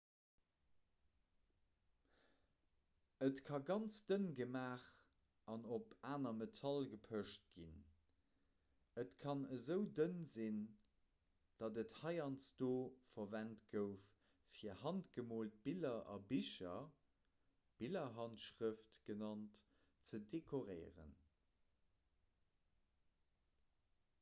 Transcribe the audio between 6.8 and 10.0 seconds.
gepecht ginn et kann esou